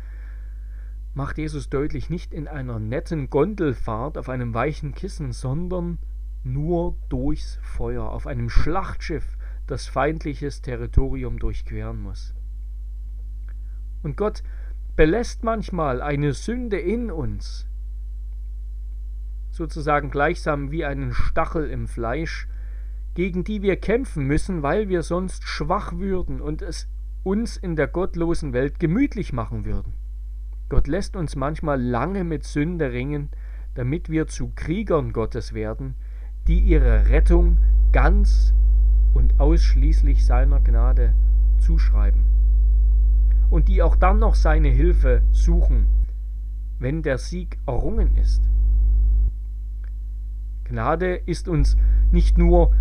[1.14, 5.98] macht Jesus deutlich, nicht in einer netten Gondelfahrt auf einem weichen Kissen, sondern
[6.44, 12.34] nur durchs Feuer, auf einem Schlachtschiff, das feindliches Territorium durchqueren muss.
[14.04, 14.44] Und Gott
[14.96, 17.66] belässt manchmal eine Sünde in uns,
[19.50, 22.48] sozusagen gleichsam wie einen Stachel im Fleisch,
[23.14, 26.88] gegen die wir kämpfen müssen, weil wir sonst schwach würden und es
[27.24, 29.94] uns in der gottlosen Welt gemütlich machen würden.
[30.70, 33.30] Gott lässt uns manchmal lange mit Sünde ringen,
[33.76, 35.96] damit wir zu Kriegern Gottes werden,
[36.48, 37.58] die ihre Rettung
[37.92, 38.54] ganz
[39.14, 41.14] und ausschließlich seiner Gnade
[41.60, 42.41] zuschreiben
[43.52, 45.88] und die auch dann noch seine Hilfe suchen,
[46.80, 48.50] wenn der Sieg errungen ist.
[50.64, 51.76] Gnade ist uns
[52.12, 52.74] nicht nur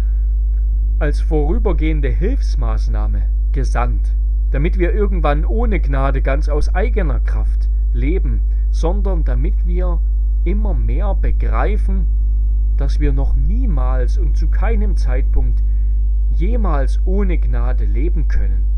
[1.01, 4.15] als vorübergehende Hilfsmaßnahme gesandt,
[4.53, 8.41] damit wir irgendwann ohne Gnade ganz aus eigener Kraft leben,
[8.71, 10.01] sondern damit wir
[10.45, 12.07] immer mehr begreifen,
[12.77, 15.65] dass wir noch niemals und zu keinem Zeitpunkt
[16.31, 18.70] jemals ohne Gnade leben können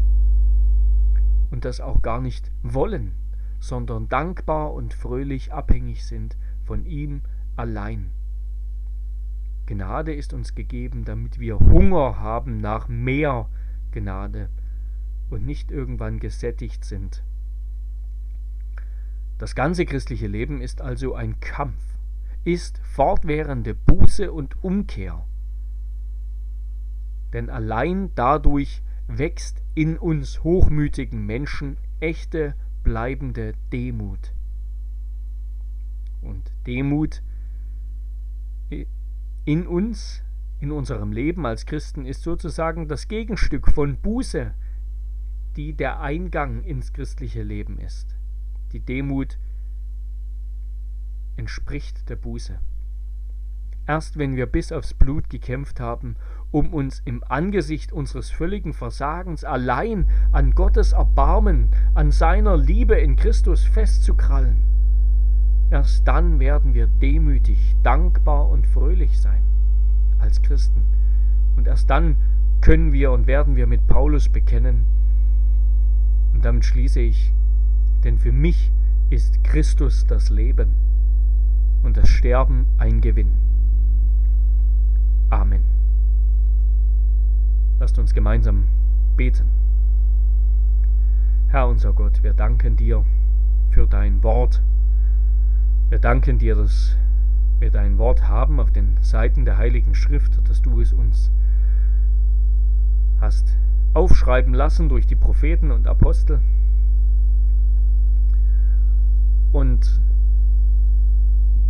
[1.53, 3.12] und das auch gar nicht wollen,
[3.61, 7.20] sondern dankbar und fröhlich abhängig sind von ihm
[7.55, 8.11] allein.
[9.66, 13.48] Gnade ist uns gegeben, damit wir Hunger haben nach mehr
[13.92, 14.48] Gnade
[15.30, 17.22] und nicht irgendwann gesättigt sind.
[19.38, 21.82] Das ganze christliche Leben ist also ein Kampf,
[22.44, 25.24] ist fortwährende Buße und Umkehr.
[27.32, 34.32] Denn allein dadurch wächst in uns hochmütigen Menschen echte, bleibende Demut.
[36.20, 37.22] Und Demut
[39.44, 40.22] in uns,
[40.61, 44.55] in unserem Leben als Christen, ist sozusagen das Gegenstück von Buße,
[45.57, 48.16] die der Eingang ins christliche Leben ist.
[48.72, 49.38] Die Demut
[51.36, 52.59] entspricht der Buße.
[53.86, 56.16] Erst wenn wir bis aufs Blut gekämpft haben,
[56.53, 63.16] um uns im Angesicht unseres völligen Versagens allein an Gottes Erbarmen, an seiner Liebe in
[63.16, 64.59] Christus festzukrallen,
[65.70, 69.42] erst dann werden wir demütig, dankbar und fröhlich sein
[70.18, 70.82] als Christen.
[71.57, 72.16] Und erst dann
[72.61, 74.84] können wir und werden wir mit Paulus bekennen.
[76.34, 77.32] Und damit schließe ich,
[78.05, 78.70] denn für mich
[79.11, 80.68] ist Christus das Leben
[81.82, 83.32] und das Sterben ein Gewinn.
[85.30, 85.72] Amen.
[87.83, 88.68] Lasst uns gemeinsam
[89.16, 89.49] beten.
[91.49, 93.05] Herr unser Gott, wir danken dir
[93.70, 94.62] für dein Wort.
[95.89, 96.97] Wir danken dir, dass
[97.59, 101.33] wir dein Wort haben auf den Seiten der Heiligen Schrift, dass du es uns
[103.20, 103.59] hast
[103.95, 106.39] aufschreiben lassen durch die Propheten und Apostel.
[109.51, 110.01] Und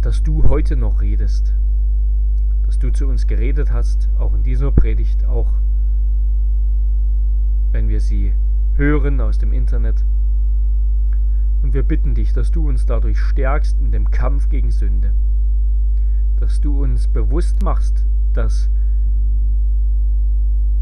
[0.03, 1.55] dass du heute noch redest
[2.73, 5.53] dass du zu uns geredet hast, auch in dieser Predigt, auch
[7.73, 8.33] wenn wir sie
[8.75, 10.05] hören aus dem Internet.
[11.63, 15.13] Und wir bitten dich, dass du uns dadurch stärkst in dem Kampf gegen Sünde,
[16.41, 18.71] dass du uns bewusst machst, dass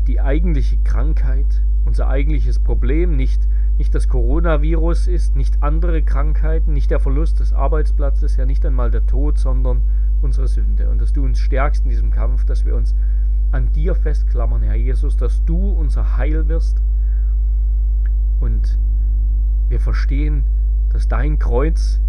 [0.06, 3.46] die eigentliche Krankheit, unser eigentliches Problem nicht,
[3.78, 8.90] nicht das Coronavirus ist, nicht andere Krankheiten, nicht der Verlust des Arbeitsplatzes, ja nicht einmal
[8.90, 9.82] der Tod, sondern
[10.22, 12.94] unsere Sünde und dass du uns stärkst in diesem Kampf, dass wir uns
[13.52, 16.82] an dir festklammern, Herr Jesus, dass du unser Heil wirst
[18.40, 18.78] und
[19.68, 20.44] wir verstehen,
[20.90, 22.00] dass dein Kreuz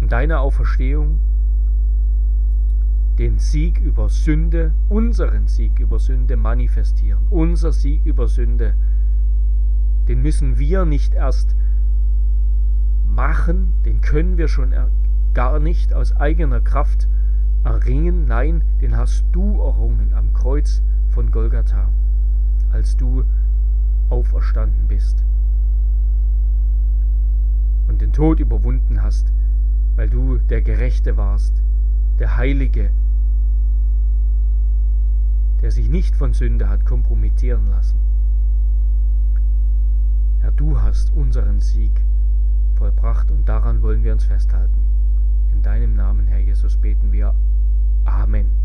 [0.00, 1.18] und deine Auferstehung
[3.18, 7.26] den Sieg über Sünde, unseren Sieg über Sünde manifestieren.
[7.30, 8.74] Unser Sieg über Sünde,
[10.08, 11.54] den müssen wir nicht erst
[13.06, 14.74] machen, den können wir schon
[15.34, 17.08] gar nicht aus eigener Kraft
[17.64, 21.88] erringen, nein, den hast du errungen am Kreuz von Golgatha,
[22.70, 23.24] als du
[24.08, 25.24] auferstanden bist
[27.88, 29.32] und den Tod überwunden hast,
[29.96, 31.62] weil du der Gerechte warst,
[32.18, 32.90] der Heilige,
[35.60, 37.98] der sich nicht von Sünde hat kompromittieren lassen.
[40.40, 41.92] Herr, du hast unseren Sieg
[42.74, 44.78] vollbracht und daran wollen wir uns festhalten.
[45.52, 47.34] In deinem Namen, Herr Jesus, beten wir.
[48.06, 48.61] Amen.